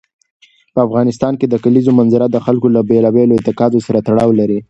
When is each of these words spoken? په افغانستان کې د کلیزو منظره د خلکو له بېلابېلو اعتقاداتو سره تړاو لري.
په 0.73 0.79
افغانستان 0.87 1.33
کې 1.39 1.45
د 1.49 1.55
کلیزو 1.63 1.91
منظره 1.99 2.25
د 2.29 2.37
خلکو 2.45 2.67
له 2.75 2.81
بېلابېلو 2.89 3.35
اعتقاداتو 3.35 3.85
سره 3.87 4.03
تړاو 4.07 4.29
لري. 4.39 4.57